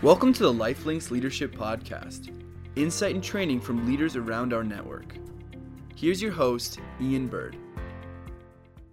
[0.00, 2.32] Welcome to the Lifelinks Leadership Podcast,
[2.76, 5.16] insight and training from leaders around our network.
[5.96, 7.56] Here's your host, Ian Bird.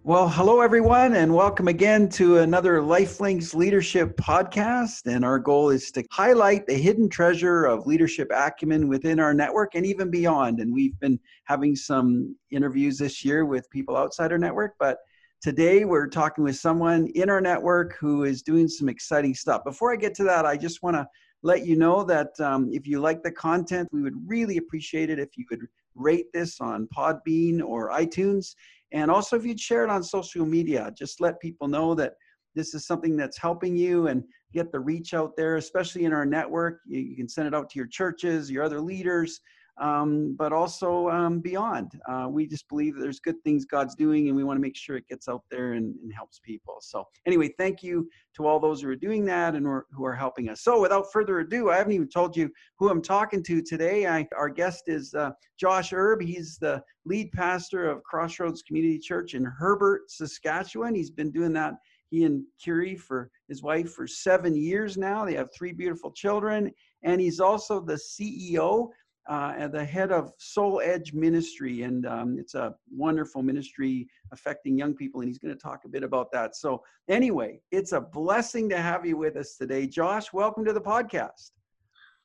[0.03, 5.05] Well, hello everyone, and welcome again to another Lifelinks Leadership Podcast.
[5.05, 9.75] And our goal is to highlight the hidden treasure of leadership acumen within our network
[9.75, 10.59] and even beyond.
[10.59, 14.97] And we've been having some interviews this year with people outside our network, but
[15.41, 19.63] Today, we're talking with someone in our network who is doing some exciting stuff.
[19.63, 21.07] Before I get to that, I just want to
[21.43, 25.19] let you know that um, if you like the content, we would really appreciate it
[25.19, 25.61] if you could
[25.93, 28.55] rate this on Podbean or iTunes.
[28.91, 32.13] And also, if you'd share it on social media, just let people know that
[32.55, 34.23] this is something that's helping you and
[34.53, 36.79] get the reach out there, especially in our network.
[36.87, 39.41] You, you can send it out to your churches, your other leaders,
[39.77, 41.99] um, but also um, beyond.
[42.07, 44.95] Uh, we just believe there's good things God's doing, and we want to make sure
[44.95, 46.77] it gets out there and, and, helps people.
[46.79, 50.49] So, anyway, thank you to all those who are doing that and who are helping
[50.49, 50.61] us.
[50.61, 54.07] So, without further ado, I haven't even told you who I'm talking to today.
[54.07, 56.21] I, our guest is uh, Josh Erb.
[56.21, 60.95] He's the lead pastor of Crossroads Community Church in Herbert, Saskatchewan.
[60.95, 61.73] He's been doing that.
[62.11, 65.25] He and Kiri for his wife for seven years now.
[65.25, 66.71] They have three beautiful children,
[67.03, 68.89] and he's also the CEO
[69.27, 74.77] uh, and the head of Soul Edge Ministry, and um, it's a wonderful ministry affecting
[74.77, 76.55] young people, and he's going to talk a bit about that.
[76.55, 80.31] So, anyway, it's a blessing to have you with us today, Josh.
[80.31, 81.51] Welcome to the podcast.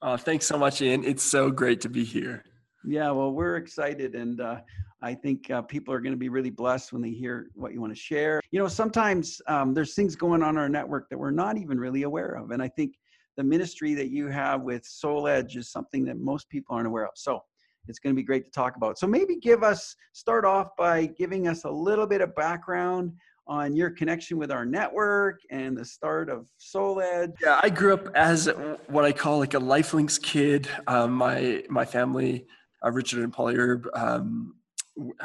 [0.03, 1.05] Uh, thanks so much, Ian.
[1.05, 2.45] It's so great to be here.
[2.85, 4.61] Yeah, well, we're excited, and uh,
[5.03, 7.81] I think uh, people are going to be really blessed when they hear what you
[7.81, 8.41] want to share.
[8.51, 11.79] You know, sometimes um, there's things going on in our network that we're not even
[11.79, 12.95] really aware of, and I think
[13.37, 17.05] the ministry that you have with Soul Edge is something that most people aren't aware
[17.05, 17.13] of.
[17.15, 17.43] So
[17.89, 18.99] it's going to be great to talk about.
[18.99, 23.13] So maybe give us, start off by giving us a little bit of background
[23.47, 27.33] on your connection with our network and the start of Soul Edge.
[27.43, 28.49] Yeah, I grew up as
[28.87, 30.69] what I call like a Lifelinks kid.
[30.87, 32.47] Um, my my family,
[32.85, 34.55] uh, Richard and Polly Erb, um,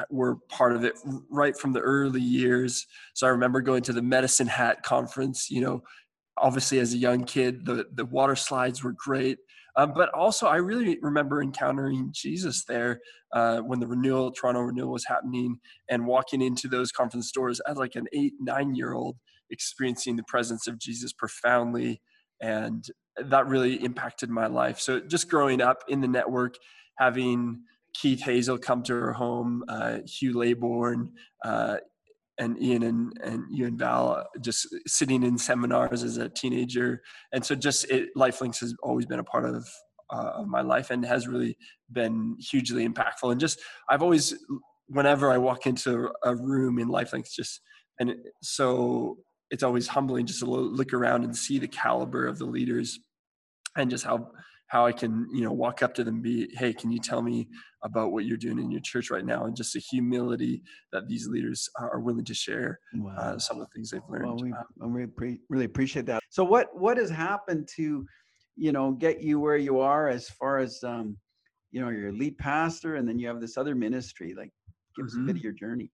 [0.09, 0.95] were part of it
[1.29, 2.87] right from the early years.
[3.13, 5.83] So I remember going to the Medicine Hat conference, you know,
[6.37, 9.37] obviously as a young kid the the water slides were great.
[9.77, 13.01] Um, but also i really remember encountering jesus there
[13.33, 15.57] uh, when the renewal toronto renewal was happening
[15.89, 19.17] and walking into those conference doors as like an eight nine year old
[19.49, 21.99] experiencing the presence of jesus profoundly
[22.41, 24.79] and that really impacted my life.
[24.79, 26.55] So just growing up in the network
[26.97, 27.61] having
[27.93, 31.09] keith Hazell come to our home uh, hugh laybourne
[31.43, 31.77] uh,
[32.37, 37.01] and Ian and, and you and Val uh, just sitting in seminars as a teenager.
[37.31, 39.67] And so just it, Lifelinks has always been a part of,
[40.13, 41.57] uh, of my life and has really
[41.91, 43.31] been hugely impactful.
[43.31, 43.59] And just,
[43.89, 44.33] I've always,
[44.87, 47.61] whenever I walk into a room in Lifelinks, just,
[47.99, 49.17] and it, so
[49.51, 52.99] it's always humbling just to look around and see the caliber of the leaders
[53.77, 54.27] and just how
[54.67, 57.47] how I can, you know, walk up to them, be, hey, can you tell me
[57.83, 61.27] about what you're doing in your church right now, and just the humility that these
[61.27, 63.15] leaders are willing to share uh, wow.
[63.15, 64.25] uh, some of the things they've learned.
[64.25, 66.21] Well, we, uh, we pre- really appreciate that.
[66.29, 68.05] So, what what has happened to,
[68.55, 71.17] you know, get you where you are as far as, um,
[71.71, 74.33] you know, your lead pastor, and then you have this other ministry.
[74.35, 74.51] Like,
[74.95, 75.07] give mm-hmm.
[75.07, 75.43] us a bit of mm-hmm.
[75.43, 75.91] your journey.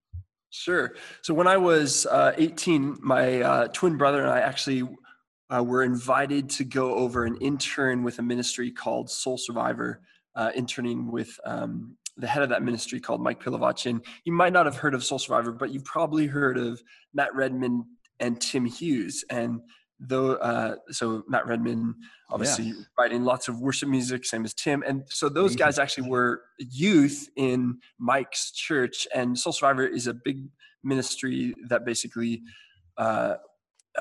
[0.51, 0.95] Sure.
[1.21, 4.83] So when I was uh, 18, my uh, twin brother and I actually
[5.53, 10.01] uh, were invited to go over and intern with a ministry called Soul Survivor,
[10.35, 14.03] uh, interning with um, the head of that ministry called Mike Pilavachi.
[14.23, 16.81] You might not have heard of Soul Survivor, but you've probably heard of
[17.13, 17.85] Matt Redman
[18.19, 19.25] and Tim Hughes.
[19.29, 19.61] And
[19.99, 21.95] though, uh, so Matt Redman,
[22.29, 22.73] obviously yeah.
[22.97, 24.83] writing lots of worship music, same as Tim.
[24.87, 29.07] And so those guys actually were youth in Mike's church.
[29.13, 30.47] And Soul Survivor is a big
[30.83, 32.41] ministry that basically
[32.97, 33.35] uh,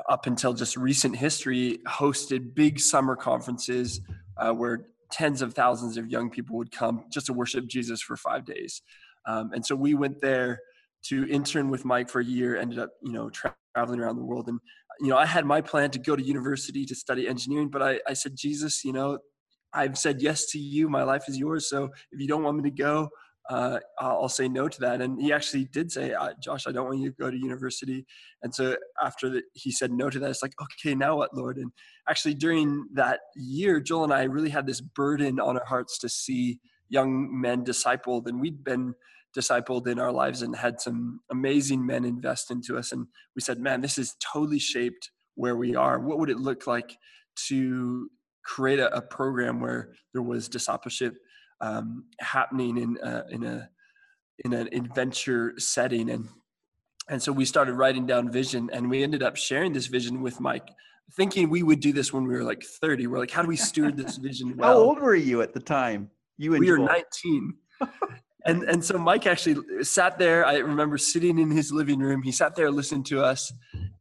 [0.08, 4.00] up until just recent history, hosted big summer conferences
[4.36, 8.16] uh, where tens of thousands of young people would come just to worship Jesus for
[8.16, 8.82] five days.
[9.26, 10.60] Um, and so we went there
[11.04, 14.24] to intern with Mike for a year, ended up, you know, tra- traveling around the
[14.24, 14.48] world.
[14.48, 14.60] And,
[15.00, 18.00] you know, I had my plan to go to university to study engineering, but I,
[18.06, 19.18] I said, Jesus, you know,
[19.72, 20.88] I've said yes to you.
[20.88, 21.68] My life is yours.
[21.68, 23.08] So if you don't want me to go,
[23.48, 25.00] uh, I'll say no to that.
[25.00, 28.06] And he actually did say, Josh, I don't want you to go to university.
[28.42, 31.56] And so after the, he said no to that, it's like, okay, now what, Lord?
[31.56, 31.72] And
[32.08, 36.08] actually during that year, Joel and I really had this burden on our hearts to
[36.08, 38.26] see young men discipled.
[38.26, 38.94] And we'd been
[39.36, 42.92] discipled in our lives and had some amazing men invest into us.
[42.92, 45.98] And we said, man, this is totally shaped where we are.
[45.98, 46.96] What would it look like
[47.48, 48.10] to
[48.44, 51.16] create a, a program where there was discipleship
[51.60, 53.68] um, happening in a, in a
[54.44, 56.28] in an adventure setting and
[57.08, 60.40] and so we started writing down vision and we ended up sharing this vision with
[60.40, 60.70] mike
[61.12, 63.06] thinking we would do this when we were like 30.
[63.06, 64.68] We're like, how do we steward this vision well?
[64.68, 66.10] How old were you at the time?
[66.38, 67.54] You and we were 19.
[68.46, 70.46] and and so Mike actually sat there.
[70.46, 72.22] I remember sitting in his living room.
[72.22, 73.52] He sat there listening to us,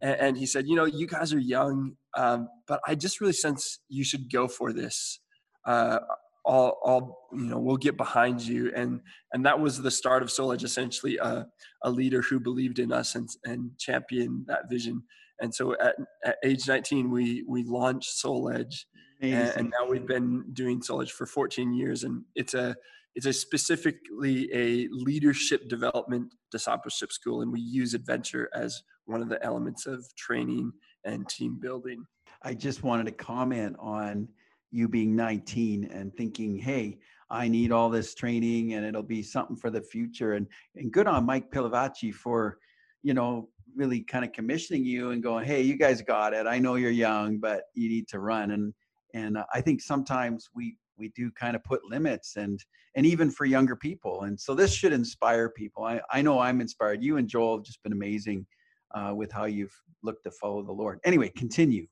[0.01, 3.33] and, and he said, "You know, you guys are young, um, but I just really
[3.33, 5.19] sense you should go for this.
[5.65, 5.99] Uh,
[6.49, 9.01] all, all, you know, we'll get behind you." And
[9.33, 10.63] and that was the start of Soul Edge.
[10.63, 11.47] Essentially, a,
[11.83, 15.03] a leader who believed in us and and championed that vision.
[15.41, 18.87] And so at, at age 19, we we launched Soul Edge,
[19.21, 22.75] and, and now we've been doing Soul Edge for 14 years, and it's a
[23.15, 29.29] it's a specifically a leadership development discipleship school, and we use adventure as one of
[29.29, 30.71] the elements of training
[31.05, 32.05] and team building.
[32.43, 34.27] I just wanted to comment on
[34.71, 36.97] you being 19 and thinking, hey,
[37.29, 40.33] I need all this training and it'll be something for the future.
[40.33, 42.57] And and good on Mike Pilavachi for,
[43.03, 46.47] you know, really kind of commissioning you and going, hey, you guys got it.
[46.47, 48.51] I know you're young, but you need to run.
[48.51, 48.73] And
[49.13, 52.63] and I think sometimes we we do kind of put limits and
[52.95, 56.61] and even for younger people and so this should inspire people i, I know i'm
[56.61, 58.45] inspired you and joel have just been amazing
[58.93, 59.73] uh, with how you've
[60.03, 61.87] looked to follow the lord anyway continue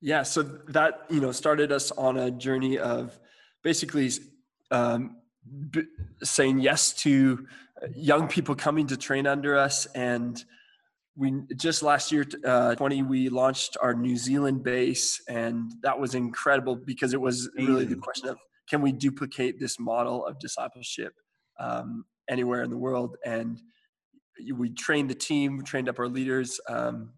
[0.00, 3.18] yeah so that you know started us on a journey of
[3.62, 4.10] basically
[4.70, 5.16] um,
[5.70, 5.84] b-
[6.22, 7.46] saying yes to
[7.94, 9.86] young people coming to train under us.
[9.86, 10.42] And
[11.16, 16.14] we just last year uh, 20 we launched our new zealand base and that was
[16.14, 18.36] incredible because it was really the question of
[18.68, 21.14] can we duplicate this model of discipleship
[21.58, 23.16] um, anywhere in the world?
[23.24, 23.60] And
[24.54, 27.12] we trained the team we trained up our leaders um,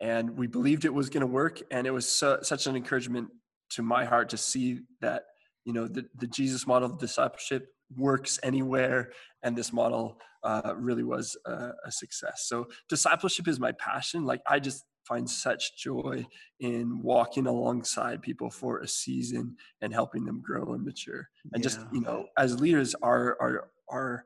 [0.00, 3.28] and we believed it was going to work and it was so, such an encouragement
[3.70, 5.24] to my heart to see that
[5.64, 9.10] you know the, the jesus model of discipleship works anywhere
[9.42, 12.44] and this model uh, really was a, a, success.
[12.46, 14.24] So discipleship is my passion.
[14.24, 16.26] Like i just find such joy
[16.58, 21.28] in walking alongside people for a season and helping them grow and mature.
[21.52, 21.68] And yeah.
[21.68, 24.24] just you know as leaders our our our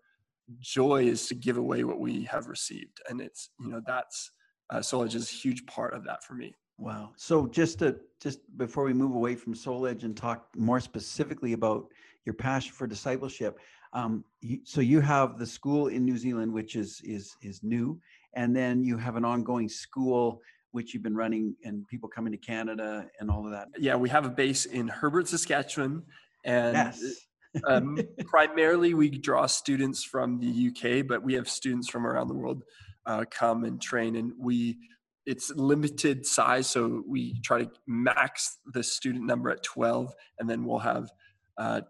[0.61, 4.32] joy is to give away what we have received and it's you know that's
[4.70, 7.96] uh, soul edge is a huge part of that for me wow so just to
[8.20, 11.87] just before we move away from soul edge and talk more specifically about
[12.25, 13.58] your passion for discipleship.
[13.93, 14.25] Um,
[14.64, 18.00] so you have the school in New Zealand, which is is is new,
[18.34, 20.40] and then you have an ongoing school
[20.72, 23.69] which you've been running, and people coming to Canada and all of that.
[23.76, 26.05] Yeah, we have a base in Herbert, Saskatchewan,
[26.44, 27.26] and yes.
[27.67, 32.34] um, primarily we draw students from the UK, but we have students from around the
[32.34, 32.62] world
[33.06, 34.79] uh, come and train, and we
[35.26, 40.64] it's limited size, so we try to max the student number at 12, and then
[40.64, 41.11] we'll have
[41.58, 41.82] uh,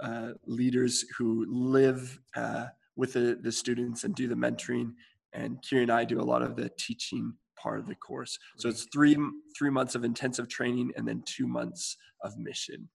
[0.00, 2.66] uh, leaders who live uh,
[2.96, 4.92] with the, the students and do the mentoring.
[5.32, 8.38] And Kiri and I do a lot of the teaching part of the course.
[8.56, 9.16] So it's three
[9.58, 12.88] three months of intensive training and then two months of mission.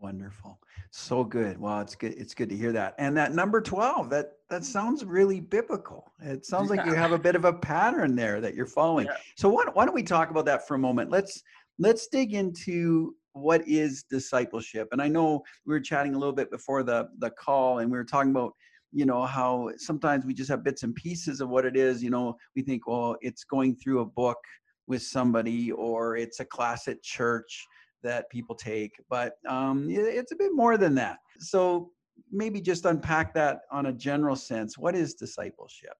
[0.00, 0.60] Wonderful.
[0.90, 1.58] So good.
[1.58, 2.14] Wow, it's good.
[2.16, 2.94] It's good to hear that.
[2.98, 6.12] And that number 12, that that sounds really biblical.
[6.20, 9.06] It sounds like you have a bit of a pattern there that you're following.
[9.06, 9.16] Yeah.
[9.36, 11.10] So why, why don't we talk about that for a moment?
[11.10, 11.42] Let's
[11.78, 16.50] let's dig into what is discipleship and i know we were chatting a little bit
[16.50, 18.52] before the the call and we were talking about
[18.92, 22.10] you know how sometimes we just have bits and pieces of what it is you
[22.10, 24.38] know we think well it's going through a book
[24.86, 27.66] with somebody or it's a class at church
[28.02, 31.90] that people take but um, it's a bit more than that so
[32.32, 35.94] maybe just unpack that on a general sense what is discipleship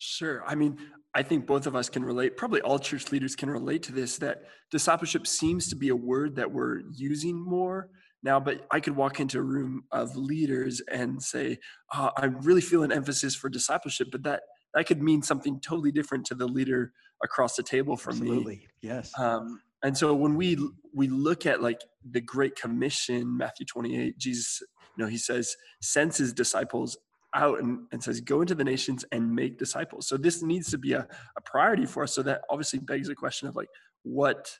[0.00, 0.44] Sure.
[0.46, 0.78] I mean,
[1.12, 4.16] I think both of us can relate, probably all church leaders can relate to this
[4.18, 7.90] that discipleship seems to be a word that we're using more
[8.22, 11.58] now, but I could walk into a room of leaders and say,
[11.94, 14.42] oh, I really feel an emphasis for discipleship, but that
[14.74, 18.56] that could mean something totally different to the leader across the table from Absolutely.
[18.56, 18.66] me.
[18.82, 19.12] Yes.
[19.18, 20.58] Um, and so when we
[20.94, 24.62] we look at like the Great Commission, Matthew 28, Jesus,
[24.96, 26.96] you know, he says, sends his disciples
[27.34, 30.08] out and, and says, go into the nations and make disciples.
[30.08, 31.06] So this needs to be a,
[31.36, 32.14] a priority for us.
[32.14, 33.68] So that obviously begs the question of like,
[34.02, 34.58] what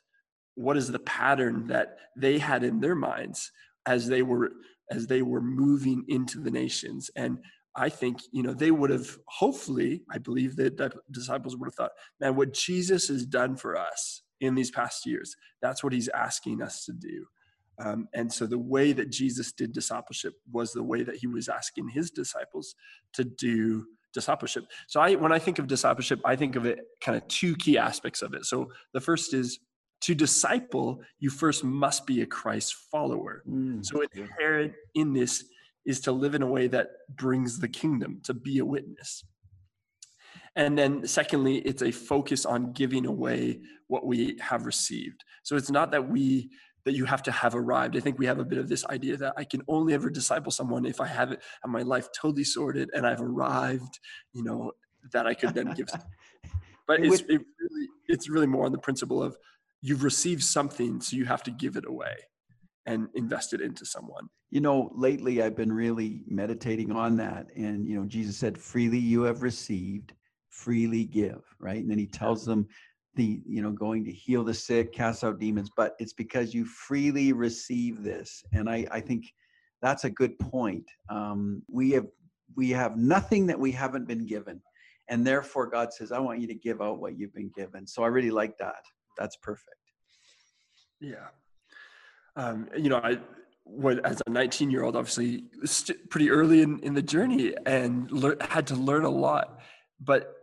[0.55, 3.51] what is the pattern that they had in their minds
[3.85, 4.51] as they were
[4.91, 7.37] as they were moving into the nations and
[7.77, 11.75] i think you know they would have hopefully i believe that the disciples would have
[11.75, 16.09] thought man what jesus has done for us in these past years that's what he's
[16.09, 17.25] asking us to do
[17.79, 21.47] um, and so the way that Jesus did discipleship was the way that he was
[21.47, 22.75] asking his disciples
[23.13, 24.65] to do discipleship.
[24.87, 27.77] So I, when I think of discipleship, I think of it kind of two key
[27.77, 28.45] aspects of it.
[28.45, 29.59] So the first is
[30.01, 33.43] to disciple, you first must be a Christ follower.
[33.47, 35.45] Mm, so inherent in this
[35.85, 39.23] is to live in a way that brings the kingdom, to be a witness.
[40.55, 45.23] And then secondly it's a focus on giving away what we have received.
[45.43, 46.49] So it's not that we
[46.85, 47.97] that you have to have arrived.
[47.97, 50.51] I think we have a bit of this idea that i can only ever disciple
[50.51, 53.99] someone if i have it have my life totally sorted and i've arrived
[54.33, 54.71] you know
[55.11, 55.87] that i could then give
[56.87, 59.37] but it's it really it's really more on the principle of
[59.81, 62.15] you've received something so you have to give it away
[62.85, 64.29] and invest it into someone.
[64.49, 68.97] You know lately i've been really meditating on that and you know jesus said freely
[68.97, 70.13] you have received
[70.59, 71.81] freely give right?
[71.81, 72.67] And then he tells them
[73.15, 76.63] the you know going to heal the sick cast out demons but it's because you
[76.65, 78.43] freely receive this.
[78.53, 79.25] And i i think
[79.81, 80.85] that's a good point.
[81.09, 82.07] Um, we have
[82.55, 84.61] we have nothing that we haven't been given.
[85.09, 87.87] And therefore god says i want you to give out what you've been given.
[87.87, 88.83] So i really like that.
[89.17, 89.83] That's perfect.
[91.01, 91.29] Yeah.
[92.35, 93.17] Um, you know i
[93.63, 98.11] when as a 19 year old obviously st- pretty early in, in the journey and
[98.11, 99.59] le- had to learn a lot.
[99.99, 100.38] But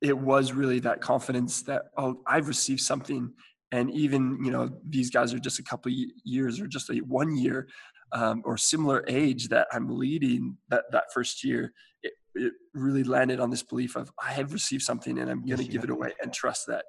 [0.00, 3.32] it was really that confidence that oh i've received something.
[3.72, 5.92] And even you know these guys are just a couple
[6.24, 7.68] years or just a one year
[8.12, 11.72] um, or similar age that i'm leading that that first year
[12.02, 15.58] it, it really landed on this belief of i have received something and i'm going
[15.58, 16.84] to yes, give it away and trust that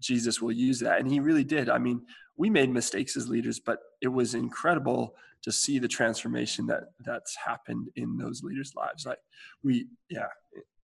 [0.00, 1.00] jesus will use that.
[1.00, 1.68] And he really did.
[1.68, 2.00] I mean
[2.36, 7.36] we made mistakes as leaders but it was incredible to see the transformation that that's
[7.36, 9.06] happened in those leaders lives.
[9.06, 9.18] Like
[9.62, 10.28] we yeah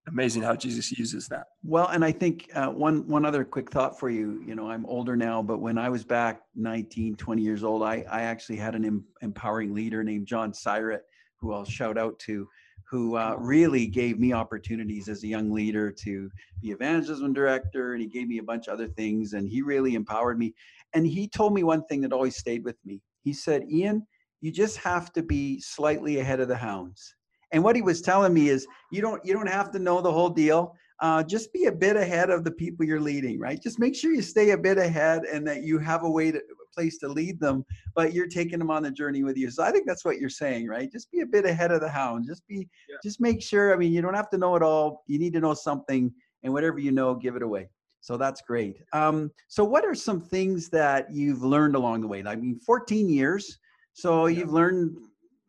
[0.09, 1.47] amazing how Jesus uses that.
[1.63, 4.43] Well, and I think uh, one one other quick thought for you.
[4.47, 8.05] You know, I'm older now, but when I was back 19, 20 years old, I
[8.11, 11.01] I actually had an em- empowering leader named John Syrett,
[11.41, 12.49] who I'll shout out to,
[12.89, 18.03] who uh, really gave me opportunities as a young leader to be evangelism director, and
[18.03, 20.55] he gave me a bunch of other things, and he really empowered me.
[20.95, 23.03] And he told me one thing that always stayed with me.
[23.23, 24.07] He said, "Ian,
[24.41, 27.16] you just have to be slightly ahead of the hounds."
[27.53, 30.13] And what he was telling me is, you don't you don't have to know the
[30.13, 30.75] whole deal.
[31.01, 33.63] Uh, just be a bit ahead of the people you're leading, right?
[33.63, 36.39] Just make sure you stay a bit ahead and that you have a way to
[36.39, 39.51] a place to lead them, but you're taking them on the journey with you.
[39.51, 40.91] So I think that's what you're saying, right?
[40.91, 42.25] Just be a bit ahead of the hound.
[42.27, 42.97] Just be, yeah.
[43.03, 43.75] just make sure.
[43.75, 45.03] I mean, you don't have to know it all.
[45.07, 46.13] You need to know something,
[46.43, 47.69] and whatever you know, give it away.
[48.01, 48.77] So that's great.
[48.93, 52.23] Um, so what are some things that you've learned along the way?
[52.25, 53.59] I mean, 14 years.
[53.95, 54.39] So yeah.
[54.39, 54.97] you've learned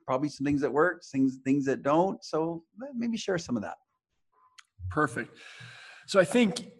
[0.07, 2.23] probably some things that work, things things that don't.
[2.23, 2.63] So
[2.95, 3.75] maybe share some of that.
[4.89, 5.37] Perfect.
[6.07, 6.71] So I think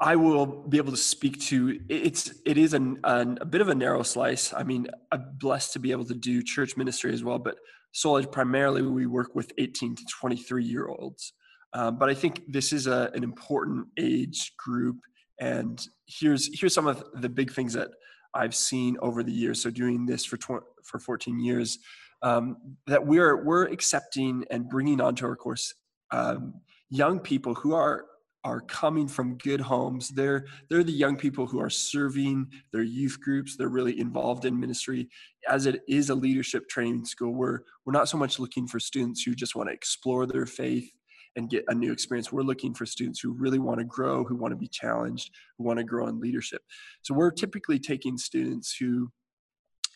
[0.00, 3.68] I will be able to speak to it's it is an, an, a bit of
[3.68, 4.52] a narrow slice.
[4.52, 7.56] I mean, I'm blessed to be able to do church ministry as well, but
[7.92, 11.32] solely primarily we work with 18 to 23 year olds.
[11.72, 14.96] Um, but I think this is a, an important age group,
[15.40, 17.90] and here's here's some of the big things that
[18.34, 19.62] I've seen over the years.
[19.62, 21.78] So doing this for tw- for 14 years,
[22.22, 22.56] um,
[22.86, 25.74] that we're we're accepting and bringing onto our course
[26.10, 26.54] um,
[26.90, 28.06] young people who are
[28.44, 30.10] are coming from good homes.
[30.10, 33.56] They're they're the young people who are serving their youth groups.
[33.56, 35.08] They're really involved in ministry.
[35.48, 39.22] As it is a leadership training school, we're we're not so much looking for students
[39.22, 40.88] who just want to explore their faith
[41.34, 42.32] and get a new experience.
[42.32, 45.64] We're looking for students who really want to grow, who want to be challenged, who
[45.64, 46.62] want to grow in leadership.
[47.02, 49.10] So we're typically taking students who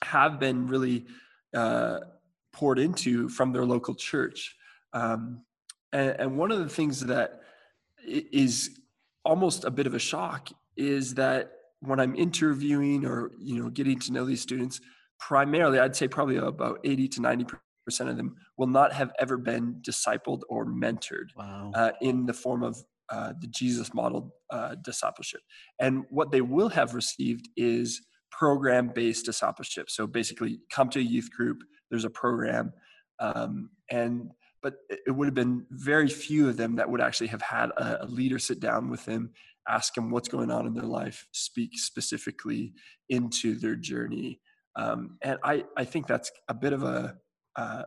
[0.03, 1.07] have been really
[1.55, 2.01] uh,
[2.53, 4.57] poured into from their local church.
[4.93, 5.43] Um,
[5.93, 7.41] and, and one of the things that
[8.07, 8.79] is
[9.25, 13.99] almost a bit of a shock is that when I'm interviewing or you know getting
[14.01, 14.81] to know these students,
[15.19, 17.47] primarily I'd say probably about 80 to 90
[17.85, 21.71] percent of them will not have ever been discipled or mentored wow.
[21.75, 22.77] uh, in the form of
[23.11, 25.41] uh, the Jesus model uh, discipleship.
[25.81, 28.01] And what they will have received is
[28.31, 29.91] program based discipleship.
[29.91, 31.59] So basically, come to a youth group,
[31.91, 32.73] there's a program,
[33.19, 34.31] um, and
[34.63, 38.05] but it would have been very few of them that would actually have had a,
[38.05, 39.31] a leader sit down with them,
[39.69, 42.75] ask them what's going on in their life, speak specifically
[43.09, 44.41] into their journey.
[44.77, 47.17] Um, and I, I think that's a bit of a,
[47.57, 47.85] uh,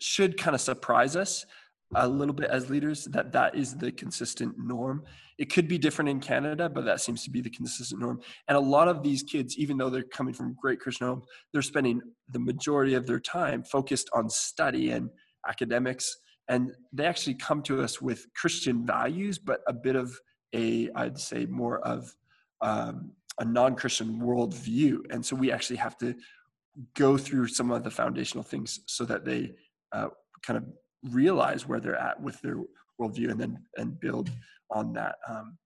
[0.00, 1.46] should kind of surprise us
[1.94, 5.04] a little bit as leaders that that is the consistent norm.
[5.38, 8.20] It could be different in canada but that seems to be the consistent norm.
[8.48, 11.62] And a lot of these kids even though they're coming from great christian homes they're
[11.62, 12.00] spending
[12.30, 15.10] the majority of their time focused on study and
[15.48, 16.16] academics.
[16.48, 20.18] And they actually come to us with christian values but a bit of
[20.54, 22.12] a i'd say more of
[22.62, 25.00] um, a non-christian worldview.
[25.10, 26.14] And so we actually have to
[26.94, 29.52] go through some of the foundational things so that they
[29.92, 30.08] uh,
[30.42, 30.64] kind of
[31.10, 32.58] realize where they're at with their
[33.00, 34.30] worldview and then and build
[34.70, 35.16] on that.
[35.28, 35.58] Um,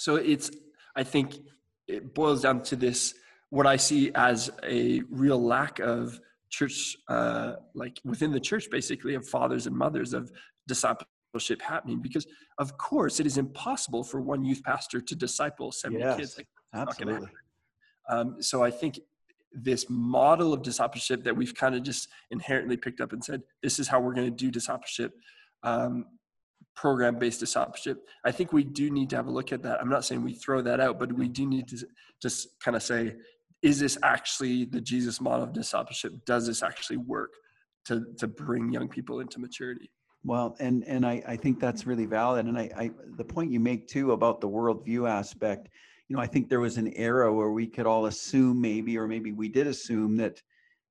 [0.00, 0.50] so it's
[0.96, 1.36] i think
[1.86, 3.14] it boils down to this
[3.50, 9.14] what i see as a real lack of church uh, like within the church basically
[9.14, 10.32] of fathers and mothers of
[10.66, 12.02] discipleship happening.
[12.02, 12.26] Because
[12.58, 16.36] of course it is impossible for one youth pastor to disciple 70 yes, kids.
[16.38, 17.28] Like, absolutely.
[18.08, 18.98] um, so i think
[19.52, 23.78] this model of discipleship that we've kind of just inherently picked up and said this
[23.78, 25.12] is how we're going to do discipleship
[25.62, 26.06] um,
[26.76, 28.06] program based discipleship.
[28.24, 29.80] I think we do need to have a look at that.
[29.80, 31.86] I'm not saying we throw that out but we do need to
[32.22, 33.16] just kind of say
[33.62, 36.12] is this actually the jesus model of discipleship?
[36.24, 37.32] Does this actually work
[37.86, 39.90] to to bring young people into maturity?
[40.24, 42.46] Well, and and I, I think that's really valid.
[42.46, 45.68] And I, I the point you make too about the worldview aspect,
[46.10, 49.06] you know, I think there was an era where we could all assume maybe, or
[49.06, 50.42] maybe we did assume that,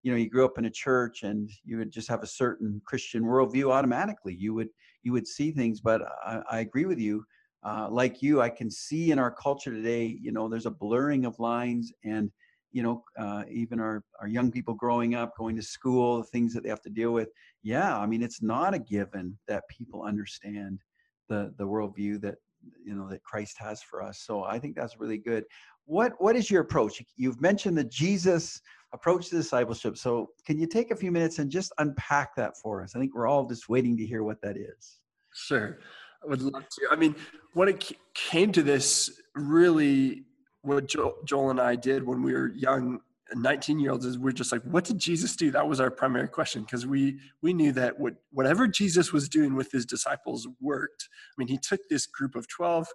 [0.02, 2.82] you know, you grew up in a church and you would just have a certain
[2.86, 4.34] Christian worldview automatically.
[4.34, 4.70] You would
[5.04, 7.26] you would see things, but I, I agree with you.
[7.64, 11.26] Uh, like you, I can see in our culture today, you know, there's a blurring
[11.26, 12.32] of lines and
[12.72, 16.54] you know, uh, even our, our young people growing up, going to school, the things
[16.54, 17.30] that they have to deal with.
[17.64, 20.80] Yeah, I mean, it's not a given that people understand
[21.28, 22.36] the the worldview that
[22.84, 24.20] you know that Christ has for us.
[24.20, 25.46] So I think that's really good.
[25.86, 27.02] What what is your approach?
[27.16, 28.62] You've mentioned the Jesus
[28.94, 29.98] approach to discipleship.
[29.98, 32.96] So can you take a few minutes and just unpack that for us?
[32.96, 35.00] I think we're all just waiting to hear what that is.
[35.34, 35.80] Sure.
[36.24, 36.88] I would love to.
[36.92, 37.16] I mean,
[37.54, 40.24] when it came to this, really
[40.62, 43.00] what Joel and I did when we were young
[43.34, 45.52] 19 year olds is we're just like what did jesus do?
[45.52, 49.56] That was our primary question because we we knew that what whatever jesus was doing
[49.56, 51.08] with his disciples worked.
[51.12, 52.88] I mean he took this group of 12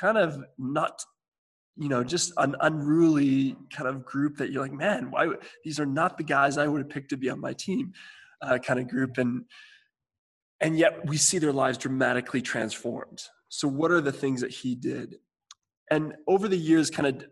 [0.00, 1.02] kind of not
[1.76, 5.28] you know just an unruly kind of group that you're like man why
[5.64, 7.92] these are not the guys i would have picked to be on my team
[8.42, 9.18] uh, kind of group.
[9.18, 9.44] And
[10.60, 13.22] and yet we see their lives dramatically transformed.
[13.48, 15.16] So what are the things that he did?
[15.90, 17.26] And over the years kind of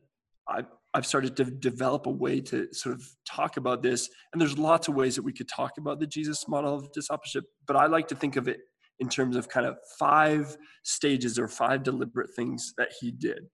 [0.48, 0.66] I've,
[0.98, 4.88] I've started to develop a way to sort of talk about this and there's lots
[4.88, 8.08] of ways that we could talk about the jesus model of discipleship but i like
[8.08, 8.60] to think of it
[9.00, 13.46] in terms of kind of five stages or five deliberate things that he did.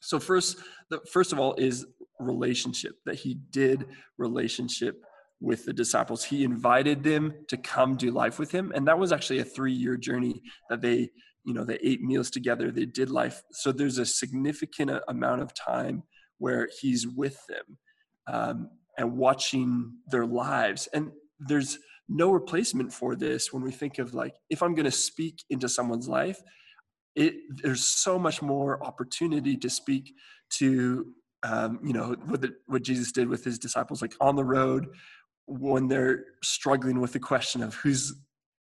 [0.00, 0.58] So first
[0.90, 1.86] the first of all is
[2.18, 3.86] relationship that he did
[4.18, 5.02] relationship
[5.40, 6.24] with the disciples.
[6.24, 9.72] He invited them to come do life with him and that was actually a three
[9.72, 11.10] year journey that they
[11.44, 13.42] you know they ate meals together they did life.
[13.52, 16.02] So there's a significant amount of time
[16.40, 17.78] where he's with them
[18.26, 20.88] um, and watching their lives.
[20.92, 21.78] And there's
[22.10, 25.68] no replacement for this when we think of like if i'm going to speak into
[25.68, 26.42] someone's life
[27.14, 30.12] it there's so much more opportunity to speak
[30.50, 31.06] to
[31.42, 34.88] um, you know what, the, what jesus did with his disciples like on the road
[35.46, 38.12] when they're struggling with the question of who's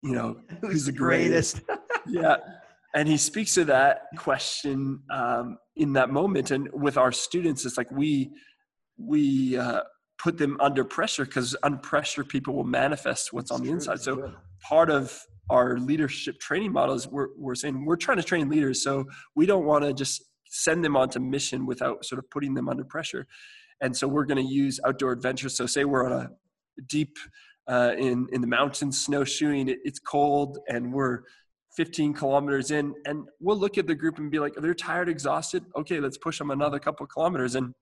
[0.02, 1.84] you know who's, who's the greatest, greatest?
[2.08, 2.36] yeah
[2.94, 6.50] and he speaks to that question um, in that moment.
[6.50, 8.30] And with our students it's like we
[8.96, 9.80] we uh,
[10.18, 13.74] put them under pressure because under pressure people will manifest what's That's on the true.
[13.74, 14.00] inside.
[14.00, 18.82] so part of our leadership training models we're, we're saying we're trying to train leaders
[18.82, 19.04] so
[19.34, 22.84] we don't want to just send them onto mission without sort of putting them under
[22.84, 23.26] pressure.
[23.80, 25.56] And so we're going to use outdoor adventures.
[25.56, 26.30] So say we're on a
[26.88, 27.16] deep
[27.68, 31.22] uh, in in the mountains snowshoeing it, it's cold and we're
[31.76, 35.64] 15 kilometers in and we'll look at the group and be like they're tired exhausted?
[35.76, 37.54] Okay let's push them another couple of kilometers.
[37.54, 37.74] And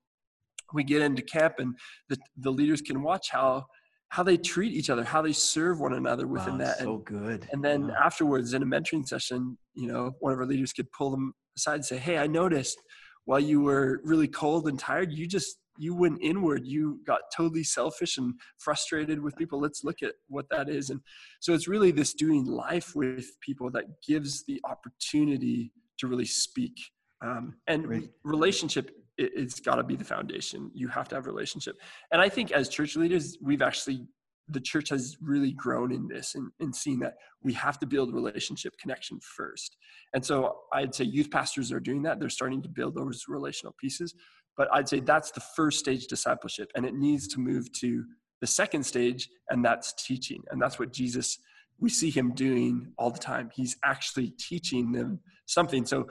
[0.73, 1.77] we get into camp and
[2.09, 3.67] the, the leaders can watch how
[4.09, 6.79] how they treat each other how they serve one another within wow, that.
[6.79, 7.49] so and, good.
[7.53, 7.95] And then wow.
[8.05, 11.77] afterwards in a mentoring session you know one of our leaders could pull them aside
[11.77, 12.79] and say hey i noticed
[13.25, 17.65] while you were really cold and tired you just you went inward you got totally
[17.65, 19.61] selfish and frustrated with people.
[19.61, 20.91] Let's look at what that is.
[20.91, 21.01] And
[21.41, 26.77] so it's really this doing life with people that gives the opportunity to really speak.
[27.23, 28.11] Um, and right.
[28.25, 30.71] relationship it, has got to be the foundation.
[30.75, 31.77] You have to have relationship.
[32.11, 34.07] And i think as church leaders we've actually
[34.49, 38.13] the church has really grown in this and, and seeing that we have to build
[38.13, 39.77] relationship connection first.
[40.15, 42.19] And so i'd say youth pastors are doing that.
[42.19, 44.15] They're starting to build those relational pieces
[44.57, 48.05] but I'd say that's the first stage discipleship, and it needs to move to
[48.41, 50.43] the second stage, and that's teaching.
[50.51, 51.39] And that's what Jesus,
[51.79, 53.51] we see him doing all the time.
[53.55, 55.87] He's actually teaching them something.
[55.87, 56.09] So,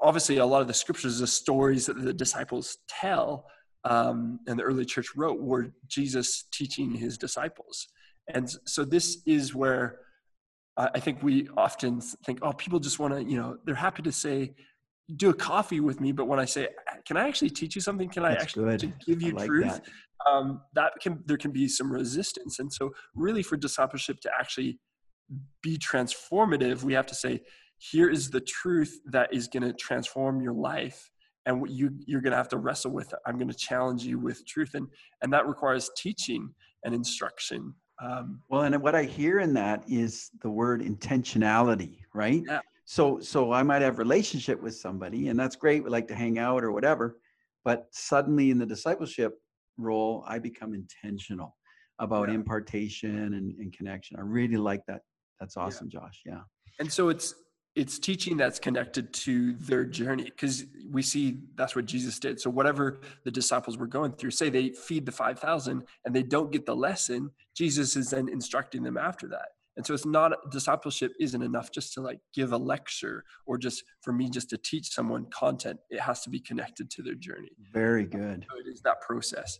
[0.00, 3.46] obviously, a lot of the scriptures, the stories that the disciples tell,
[3.84, 7.88] um, and the early church wrote, were Jesus teaching his disciples.
[8.28, 9.98] And so, this is where
[10.76, 14.12] I think we often think, oh, people just want to, you know, they're happy to
[14.12, 14.54] say,
[15.16, 16.68] do a coffee with me, but when I say,
[17.06, 18.08] "Can I actually teach you something?
[18.08, 20.30] Can I actually give you like truth?" That.
[20.30, 24.78] Um, that can there can be some resistance, and so really for discipleship to actually
[25.62, 27.42] be transformative, we have to say,
[27.78, 31.10] "Here is the truth that is going to transform your life."
[31.44, 33.12] And what you you're going to have to wrestle with.
[33.12, 33.18] it.
[33.26, 34.86] I'm going to challenge you with truth, and
[35.22, 40.30] and that requires teaching and instruction Um, well, and what I hear in that is
[40.42, 42.42] the word intentionality, right?
[42.46, 42.60] Yeah.
[42.84, 45.84] So, so I might have relationship with somebody, and that's great.
[45.84, 47.18] We like to hang out or whatever,
[47.64, 49.38] but suddenly in the discipleship
[49.78, 51.56] role, I become intentional
[51.98, 52.34] about yeah.
[52.34, 54.16] impartation and, and, connection.
[54.18, 55.02] I really like that.
[55.38, 56.00] That's awesome, yeah.
[56.00, 56.20] Josh.
[56.26, 56.40] Yeah.
[56.80, 57.34] And so it's
[57.74, 62.38] it's teaching that's connected to their journey because we see that's what Jesus did.
[62.38, 66.52] So whatever the disciples were going through, say they feed the 5,000 and they don't
[66.52, 69.48] get the lesson, Jesus is then instructing them after that.
[69.76, 73.84] And so it's not discipleship isn't enough just to like give a lecture or just
[74.02, 75.80] for me just to teach someone content.
[75.90, 77.52] It has to be connected to their journey.
[77.72, 78.46] Very good.
[78.50, 79.58] So it is that process.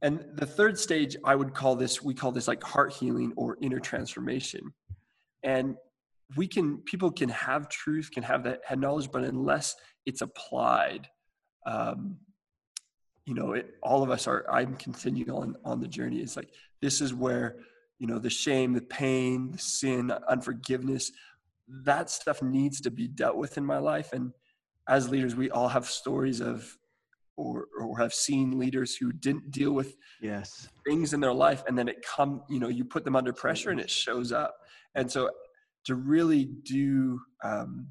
[0.00, 3.58] And the third stage, I would call this, we call this like heart healing or
[3.60, 4.72] inner transformation.
[5.42, 5.76] And
[6.36, 9.76] we can people can have truth can have that had knowledge but unless
[10.06, 11.08] it's applied
[11.66, 12.16] um
[13.26, 16.50] you know it, all of us are i'm continuing on on the journey it's like
[16.80, 17.56] this is where
[17.98, 21.12] you know the shame the pain the sin unforgiveness
[21.68, 24.12] that stuff needs to be dealt with in my life.
[24.12, 24.32] And
[24.88, 26.76] as leaders we all have stories of
[27.36, 30.68] or or have seen leaders who didn't deal with yes.
[30.86, 33.70] things in their life and then it come you know you put them under pressure
[33.70, 34.56] and it shows up.
[34.94, 35.30] And so
[35.86, 37.88] to really do um,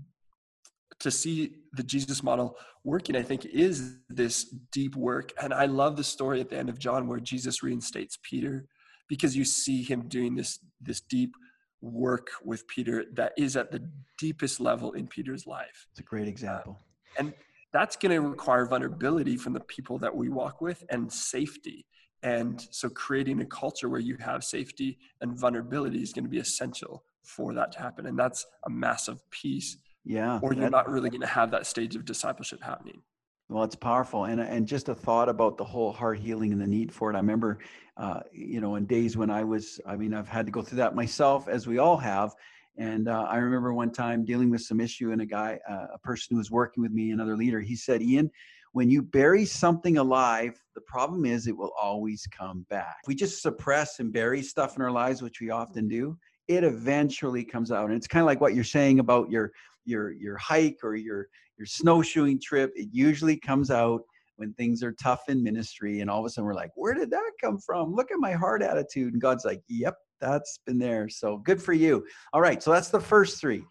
[0.99, 5.33] to see the Jesus model working, I think, is this deep work.
[5.41, 8.65] And I love the story at the end of John where Jesus reinstates Peter
[9.13, 11.35] because you see him doing this this deep
[11.81, 15.85] work with Peter that is at the deepest level in Peter's life.
[15.91, 16.79] It's a great example.
[16.79, 17.33] Uh, and
[17.71, 21.85] that's going to require vulnerability from the people that we walk with and safety.
[22.23, 26.39] And so creating a culture where you have safety and vulnerability is going to be
[26.39, 28.07] essential for that to happen.
[28.07, 29.77] And that's a massive piece.
[30.05, 30.39] Yeah.
[30.41, 33.03] Or you're that, not really going to have that stage of discipleship happening.
[33.49, 36.67] Well, it's powerful, and and just a thought about the whole heart healing and the
[36.67, 37.15] need for it.
[37.15, 37.59] I remember,
[37.97, 40.77] uh, you know, in days when I was, I mean, I've had to go through
[40.77, 42.33] that myself, as we all have.
[42.77, 45.99] And uh, I remember one time dealing with some issue, and a guy, uh, a
[45.99, 48.31] person who was working with me, another leader, he said, "Ian,
[48.71, 52.95] when you bury something alive, the problem is it will always come back.
[53.03, 56.63] If we just suppress and bury stuff in our lives, which we often do, it
[56.63, 57.85] eventually comes out.
[57.85, 59.51] And it's kind of like what you're saying about your
[59.85, 62.71] your your hike or your your snowshoeing trip.
[62.75, 64.01] It usually comes out
[64.37, 67.11] when things are tough in ministry, and all of a sudden we're like, "Where did
[67.11, 67.93] that come from?
[67.93, 71.73] Look at my heart attitude." And God's like, "Yep, that's been there." So good for
[71.73, 72.05] you.
[72.33, 73.63] All right, so that's the first three.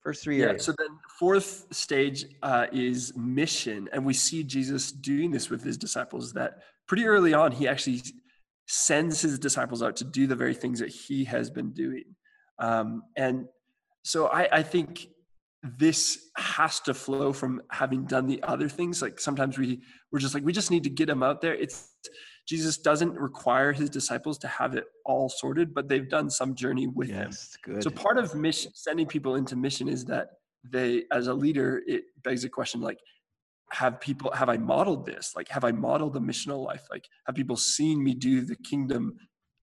[0.00, 5.30] First three yeah, So then, fourth stage uh, is mission, and we see Jesus doing
[5.30, 6.32] this with his disciples.
[6.32, 8.02] That pretty early on, he actually
[8.68, 12.04] sends his disciples out to do the very things that he has been doing.
[12.58, 13.46] Um, and
[14.02, 15.08] so I, I think
[15.62, 19.02] this has to flow from having done the other things.
[19.02, 19.80] Like sometimes we
[20.12, 21.54] we're just like we just need to get them out there.
[21.54, 21.88] It's
[22.46, 26.86] Jesus doesn't require his disciples to have it all sorted, but they've done some journey
[26.86, 27.74] with yes, him.
[27.74, 27.82] Good.
[27.82, 30.28] So part of mission, sending people into mission, is that
[30.64, 32.98] they, as a leader, it begs a question like,
[33.70, 37.34] have people have i modeled this like have i modeled the missional life like have
[37.36, 39.14] people seen me do the kingdom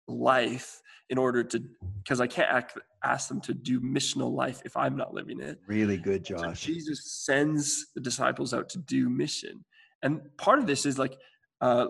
[0.08, 1.64] life in order to
[2.04, 5.60] because i can't act, ask them to do missional life if i'm not living it.
[5.68, 9.64] Really good josh so jesus sends the disciples out to do mission.
[10.04, 11.18] And part of this is like
[11.62, 11.88] uh,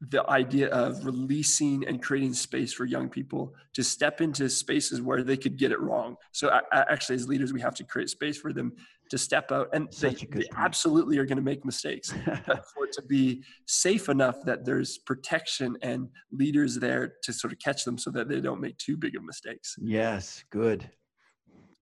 [0.00, 5.22] the idea of releasing and creating space for young people to step into spaces where
[5.22, 6.16] they could get it wrong.
[6.32, 8.74] So actually, as leaders, we have to create space for them
[9.10, 12.12] to step out, and they, they absolutely are going to make mistakes.
[12.44, 17.58] for it to be safe enough that there's protection and leaders there to sort of
[17.58, 19.76] catch them, so that they don't make too big of mistakes.
[19.80, 20.90] Yes, good.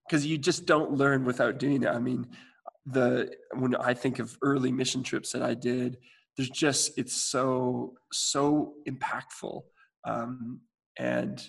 [0.08, 1.88] Because you just don't learn without doing it.
[1.88, 2.26] I mean,
[2.86, 5.96] the when I think of early mission trips that I did
[6.36, 9.62] there's just it's so so impactful
[10.06, 10.60] um,
[10.98, 11.48] and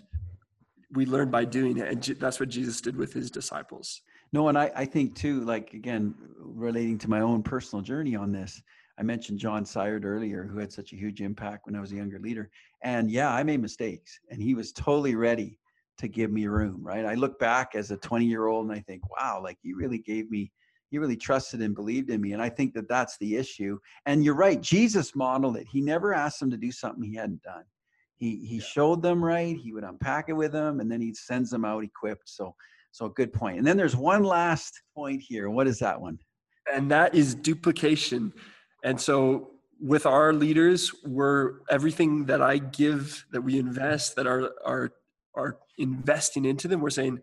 [0.92, 4.02] we learn by doing it and that's what jesus did with his disciples
[4.36, 8.34] no and I, I think too like again relating to my own personal journey on
[8.34, 8.62] this
[9.00, 11.95] i mentioned john Syard earlier who had such a huge impact when i was a
[11.95, 12.52] younger leader.
[12.84, 15.58] And yeah i made mistakes and he was totally ready
[15.98, 17.06] to give me room right?
[17.06, 20.00] I look back as a 20 year old and i think wow like he really
[20.00, 20.52] gave me
[20.91, 22.34] he really trusted and believed in me.
[22.34, 23.80] And i think that that's the issue.
[24.06, 25.67] And you're right jesus modeled it.
[25.71, 27.63] He never asked them to do something he hadn't done.
[28.17, 28.63] He he yeah.
[28.63, 31.86] showed them right he would unpack it with them and then he sends them out
[31.86, 32.28] equipped.
[32.30, 32.54] So
[32.96, 33.58] so a good point.
[33.58, 35.50] And then there's one last point here.
[35.50, 36.20] What is that one?
[36.72, 38.34] And that is duplication.
[38.84, 44.50] And so with our leaders we're everything that i give that we invest that are
[44.66, 44.94] are
[45.36, 47.20] are investing into them we're saying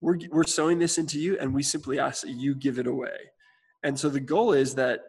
[0.00, 3.16] we're, we're sowing this into you and we simply ask that you give it away.
[3.82, 5.00] And so the goal is that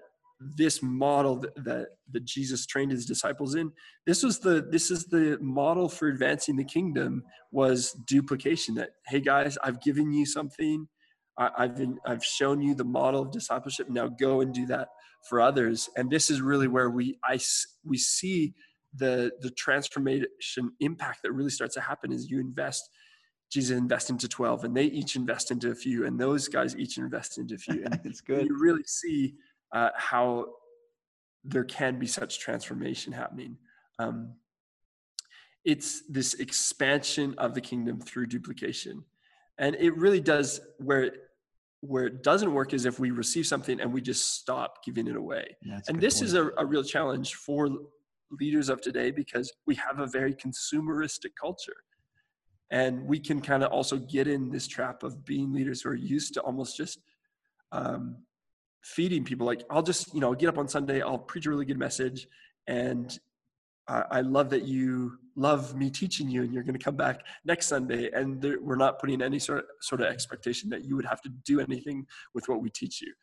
[0.56, 3.72] this model that, that, that jesus trained his disciples in
[4.06, 9.20] this was the this is the model for advancing the kingdom was duplication that hey
[9.20, 10.88] guys i've given you something
[11.38, 14.90] I, have been i've shown you the model of discipleship now go and do that
[15.30, 17.40] for others and this is really where we i
[17.84, 18.54] we see
[18.96, 20.28] the the transformation
[20.80, 22.90] impact that really starts to happen is you invest
[23.52, 26.98] Jesus invest into 12 and they each invest into a few and those guys each
[26.98, 27.84] invest into a few.
[27.86, 28.48] And it's good.
[28.48, 29.36] You really see
[29.74, 30.46] uh, how
[31.44, 33.58] there can be such transformation happening.
[34.00, 34.34] Um,
[35.64, 39.04] it's this expansion of the kingdom through duplication.
[39.58, 41.12] And it really does where
[41.82, 45.16] where it doesn't work is if we receive something and we just stop giving it
[45.16, 45.58] away.
[45.88, 46.26] and this point.
[46.26, 47.70] is a, a real challenge for
[48.40, 51.74] leaders of today because we have a very consumeristic culture
[52.70, 55.96] and we can kind of also get in this trap of being leaders who are
[55.96, 57.00] used to almost just
[57.72, 58.18] um,
[58.82, 61.66] feeding people like i'll just you know get up on sunday i'll preach a really
[61.66, 62.28] good message
[62.68, 63.20] and
[63.88, 67.22] I, I love that you love me teaching you and you're going to come back
[67.46, 70.96] next sunday and there, we're not putting any sort of, sort of expectation that you
[70.96, 73.14] would have to do anything with what we teach you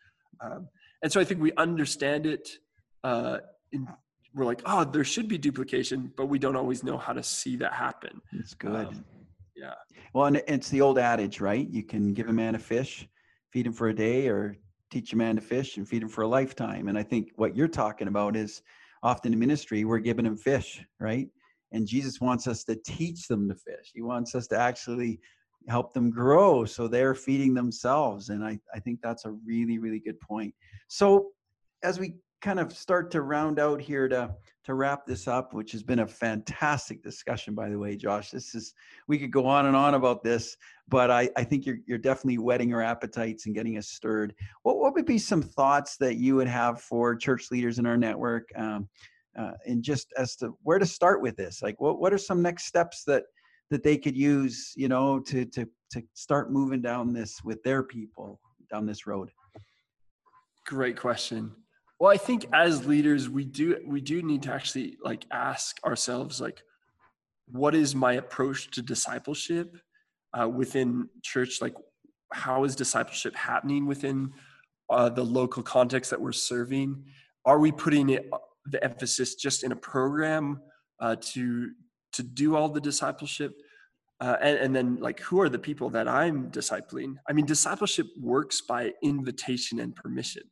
[0.41, 0.69] um,
[1.03, 2.49] and so i think we understand it
[3.05, 3.39] uh,
[3.73, 3.87] in,
[4.35, 7.57] we're like oh there should be duplication but we don't always know how to see
[7.57, 9.05] that happen it's good um,
[9.59, 9.75] yeah.
[10.15, 11.69] Well, and it's the old adage, right?
[11.69, 13.09] You can give a man a fish,
[13.53, 14.57] feed him for a day, or
[14.91, 16.89] teach a man to fish and feed him for a lifetime.
[16.89, 18.63] And I think what you're talking about is
[19.03, 21.29] often in ministry, we're giving them fish, right?
[21.73, 23.91] And Jesus wants us to teach them to fish.
[23.95, 25.21] He wants us to actually
[25.69, 28.31] help them grow so they're feeding themselves.
[28.31, 30.55] And I, I think that's a really, really good point.
[30.89, 31.29] So
[31.83, 35.73] as we kind of start to round out here to to wrap this up, which
[35.73, 38.31] has been a fantastic discussion, by the way, Josh.
[38.31, 38.75] This is
[39.07, 40.57] we could go on and on about this,
[40.89, 44.35] but I, I think you're you're definitely whetting our appetites and getting us stirred.
[44.63, 47.97] What what would be some thoughts that you would have for church leaders in our
[47.97, 48.89] network, um,
[49.39, 51.63] uh, and just as to where to start with this?
[51.63, 53.25] Like, what what are some next steps that
[53.71, 57.83] that they could use, you know, to to to start moving down this with their
[57.83, 58.39] people
[58.71, 59.31] down this road?
[60.67, 61.55] Great question.
[61.99, 66.41] Well, I think as leaders, we do we do need to actually like ask ourselves
[66.41, 66.63] like,
[67.51, 69.77] what is my approach to discipleship
[70.33, 71.61] uh, within church?
[71.61, 71.75] Like,
[72.33, 74.33] how is discipleship happening within
[74.91, 77.03] uh, the local context that we're serving?
[77.45, 80.61] Are we putting it uh, the emphasis just in a program
[81.01, 81.71] uh, to
[82.13, 83.55] to do all the discipleship?
[84.21, 88.09] Uh, and, and, then like who are the people that i'm discipling i mean discipleship
[88.21, 90.43] works by invitation and permission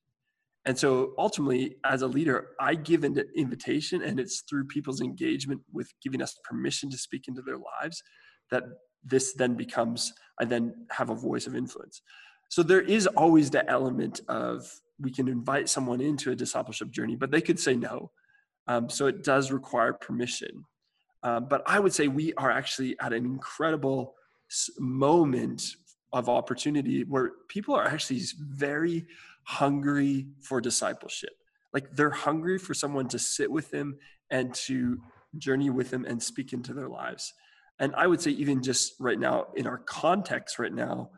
[0.67, 5.61] and so ultimately, as a leader, I give an invitation, and it's through people's engagement
[5.73, 8.03] with giving us permission to speak into their lives
[8.51, 8.65] that
[9.05, 12.03] this then becomes, I then have a voice of influence.
[12.49, 17.15] So there is always the element of we can invite someone into a discipleship journey,
[17.15, 18.11] but they could say no.
[18.67, 20.65] Um, so it does require permission.
[21.23, 24.15] Um, but I would say we are actually at an incredible
[24.79, 25.63] moment
[26.13, 29.07] of opportunity where people are actually very
[29.47, 31.31] hungry for discipleship.
[31.73, 33.97] Like they're hungry for someone to sit with them
[34.31, 35.01] and to
[35.39, 37.33] journey with them and speak into their lives.
[37.79, 41.11] And I would say, even just right now, in our context right now,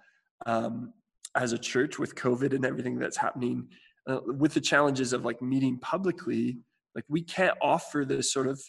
[0.44, 0.92] um,
[1.34, 3.68] as a church with COVID and everything that's happening,
[4.06, 6.58] uh, with the challenges of like meeting publicly,
[6.94, 8.60] like we can't offer this sort of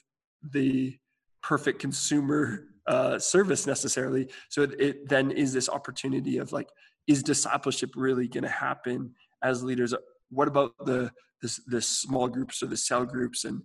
[0.52, 0.96] the
[1.42, 4.30] perfect consumer uh, service necessarily.
[4.50, 6.70] So it, it then is this opportunity of like,
[7.08, 9.94] is discipleship really going to happen as leaders
[10.30, 13.46] what about the this, the small groups or the cell groups?
[13.46, 13.62] And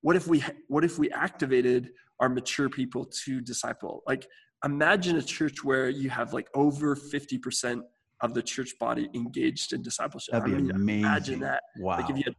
[0.00, 4.02] what if we what if we activated our mature people to disciple?
[4.06, 4.26] Like
[4.64, 7.80] imagine a church where you have like over 50%
[8.20, 10.32] of the church body engaged in discipleship.
[10.32, 11.00] That'd be I mean, amazing.
[11.04, 11.62] imagine that.
[11.78, 12.34] Wow like if you had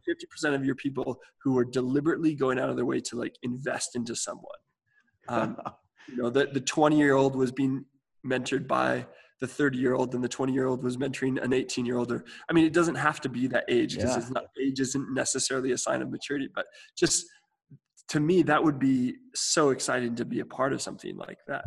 [0.50, 3.96] 50% of your people who are deliberately going out of their way to like invest
[3.96, 4.58] into someone.
[5.28, 5.56] Um,
[6.08, 7.84] you know the, the 20 year old was being
[8.26, 9.06] mentored by
[9.40, 12.12] the 30 year old and the 20 year old was mentoring an 18 year old
[12.12, 14.18] or i mean it doesn't have to be that age because yeah.
[14.18, 17.24] it's not age isn't necessarily a sign of maturity but just
[18.10, 21.64] to me that would be so exciting to be a part of something like that.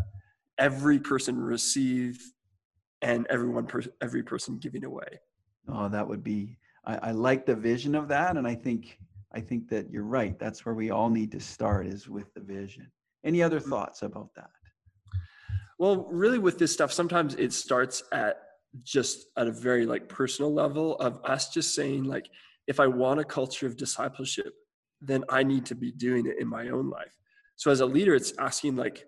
[0.57, 2.21] Every person receive
[3.01, 5.21] and everyone per, every person giving away.
[5.69, 8.99] Oh that would be I, I like the vision of that and i think
[9.31, 10.37] i think that you're right.
[10.37, 12.91] That's where we all need to start is with the vision.
[13.23, 13.69] Any other mm.
[13.69, 14.51] thoughts about that
[15.83, 18.37] well, really, with this stuff, sometimes it starts at
[18.83, 22.29] just at a very like personal level of us just saying like,
[22.67, 24.53] if I want a culture of discipleship,
[25.01, 27.13] then I need to be doing it in my own life.
[27.57, 29.07] So as a leader, it's asking like,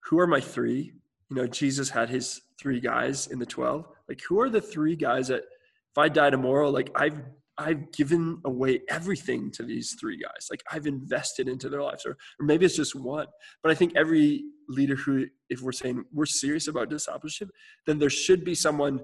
[0.00, 0.94] who are my three?
[1.30, 3.86] You know, Jesus had his three guys in the 12.
[4.08, 5.44] Like, who are the three guys that
[5.92, 7.20] if I die tomorrow, like I've
[7.58, 10.48] I've given away everything to these three guys.
[10.50, 13.26] Like I've invested into their lives, or, or maybe it's just one.
[13.62, 17.50] But I think every leader who, if we're saying we're serious about discipleship,
[17.86, 19.00] then there should be someone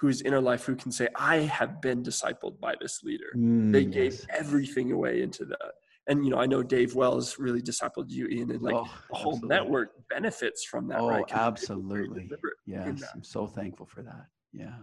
[0.00, 3.32] who's in our life who can say, I have been discipled by this leader.
[3.36, 4.26] Mm, they gave yes.
[4.28, 5.72] everything away into that.
[6.06, 9.16] And you know, I know Dave Wells really discipled you in, and like oh, the
[9.16, 9.48] whole absolutely.
[9.48, 11.00] network benefits from that.
[11.00, 11.24] Oh, right?
[11.30, 12.28] absolutely.
[12.66, 14.26] Yes, I'm so thankful for that.
[14.52, 14.74] Yeah.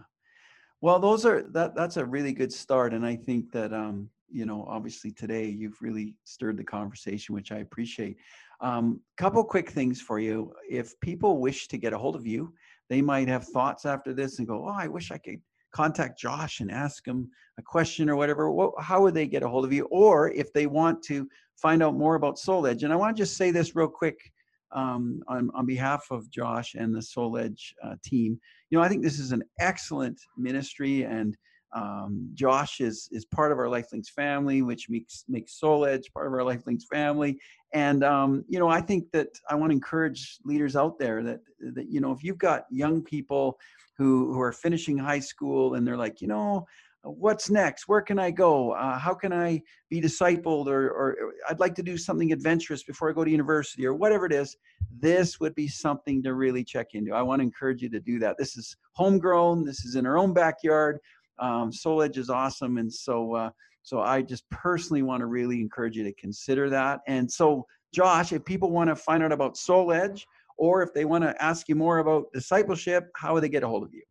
[0.82, 1.76] Well, those are that.
[1.76, 5.80] That's a really good start, and I think that um, you know, obviously today you've
[5.80, 8.16] really stirred the conversation, which I appreciate.
[8.60, 10.52] Um, couple quick things for you.
[10.68, 12.52] If people wish to get a hold of you,
[12.90, 15.40] they might have thoughts after this and go, "Oh, I wish I could
[15.70, 19.48] contact Josh and ask him a question or whatever." What, how would they get a
[19.48, 19.84] hold of you?
[19.84, 23.22] Or if they want to find out more about Soul Edge, and I want to
[23.22, 24.18] just say this real quick
[24.74, 28.38] um, on on behalf of Josh and the Soul Edge uh, team.
[28.70, 31.36] You know, I think this is an excellent ministry and
[31.74, 36.26] um, Josh is is part of our Lifelinks family, which makes makes Soul Edge part
[36.26, 37.38] of our Lifelinks family.
[37.72, 41.40] And um, you know, I think that I want to encourage leaders out there that
[41.74, 43.58] that you know, if you've got young people
[43.96, 46.66] who who are finishing high school and they're like, you know,
[47.02, 47.88] what's next?
[47.88, 48.72] Where can I go?
[48.72, 49.60] Uh, how can I
[49.90, 50.66] be discipled?
[50.66, 51.16] Or, or
[51.48, 54.56] I'd like to do something adventurous before I go to university, or whatever it is.
[54.98, 57.12] This would be something to really check into.
[57.12, 58.36] I want to encourage you to do that.
[58.38, 59.64] This is homegrown.
[59.64, 61.00] This is in our own backyard
[61.38, 63.50] um, Soul Edge is awesome, and so uh,
[63.82, 67.00] so I just personally want to really encourage you to consider that.
[67.06, 71.04] And so, Josh, if people want to find out about Soul Edge, or if they
[71.04, 74.02] want to ask you more about discipleship, how would they get a hold of you?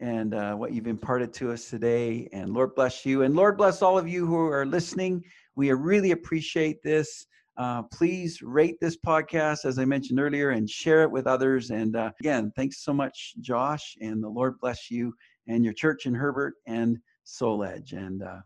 [0.00, 2.28] and uh, what you've imparted to us today.
[2.32, 3.22] And Lord bless you.
[3.22, 5.24] And Lord bless all of you who are listening.
[5.54, 7.26] We really appreciate this.
[7.56, 11.70] Uh, please rate this podcast, as I mentioned earlier, and share it with others.
[11.70, 13.96] And uh, again, thanks so much, Josh.
[14.02, 15.14] And the Lord bless you
[15.48, 17.92] and your church in Herbert and Soul Edge.
[17.92, 18.40] And uh,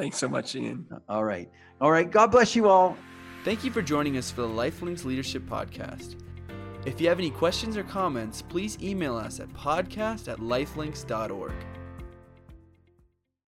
[0.00, 0.86] thanks so much, Ian.
[1.10, 1.50] All right.
[1.78, 2.10] All right.
[2.10, 2.96] God bless you all.
[3.44, 6.16] Thank you for joining us for the Lifelinks Leadership Podcast.
[6.86, 11.52] If you have any questions or comments, please email us at podcast at lifelinks.org.